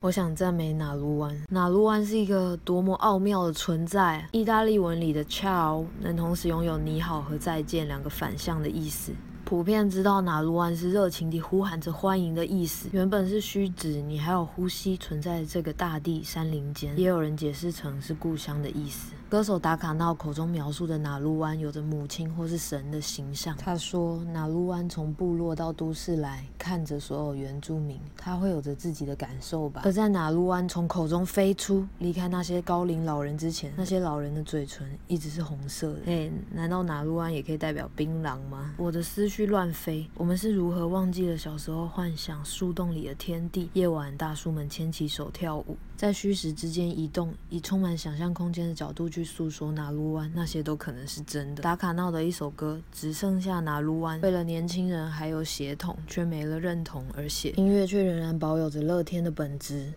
[0.00, 1.36] 我想赞美哪卢湾。
[1.48, 4.24] 哪卢湾是一个多么奥妙的存在！
[4.30, 9.10] 意大利文里的 “ciao” 能同时拥有“你好”和“再见”两个反向的意思。
[9.44, 19.12] 普遍知道哪卢湾是热情地呼喊着欢迎的意思，原本是虚指你还有呼吸存在这个大地山林间，也有人解释成是故乡的意思。
[19.28, 23.54] 歌手达卡闹口中描述的哪卢湾有着母亲或是神的形象。
[23.58, 29.82] 他说，哪卢湾从部落到都市来看着所有原住民，他会有着自己的感受吧。
[29.84, 36.00] 而在哪卢湾从口中飞出离开那些高龄老人之前，那些老人的嘴唇一直是红色的。
[36.06, 38.72] 哎，难道哪卢湾也可以代表槟榔吗？
[38.78, 43.68] 我的思绪乱飞，我们是如何忘记了小时候幻想树洞里的天地？
[43.74, 49.17] 夜晚大叔们牵起手跳舞，在虚实之间移动，以充满想象空间的角度去。
[49.18, 51.62] 去诉说拿卢湾，那些都可能是真的。
[51.62, 57.50] 打卡闹的一首歌，只剩下拿卢湾，为了年轻人还有血统，却没了认同而写。
[57.56, 59.84] 音乐却仍然保有着乐天的本质。